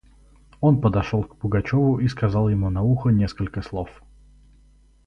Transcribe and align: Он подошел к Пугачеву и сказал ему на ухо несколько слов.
Он 0.61 0.81
подошел 0.81 1.21
к 1.23 1.35
Пугачеву 1.35 1.99
и 1.99 2.07
сказал 2.07 2.49
ему 2.49 2.71
на 2.71 2.81
ухо 2.81 3.09
несколько 3.09 3.61
слов. 3.61 4.01